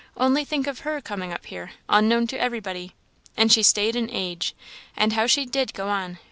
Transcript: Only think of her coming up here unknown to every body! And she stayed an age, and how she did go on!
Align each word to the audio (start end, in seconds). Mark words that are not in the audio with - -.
Only 0.17 0.43
think 0.43 0.65
of 0.65 0.79
her 0.79 0.99
coming 0.99 1.31
up 1.31 1.45
here 1.45 1.73
unknown 1.87 2.25
to 2.25 2.41
every 2.41 2.59
body! 2.59 2.95
And 3.37 3.51
she 3.51 3.61
stayed 3.61 3.95
an 3.95 4.09
age, 4.09 4.55
and 4.97 5.13
how 5.13 5.27
she 5.27 5.45
did 5.45 5.75
go 5.75 5.89
on! 5.89 6.17